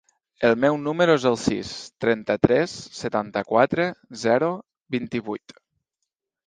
El 0.47 0.55
meu 0.61 0.77
número 0.85 1.17
es 1.19 1.27
el 1.31 1.37
sis, 1.41 1.73
trenta-tres, 2.05 2.73
setanta-quatre, 3.03 3.87
zero, 4.27 4.53
vint-i-vuit. 4.99 5.59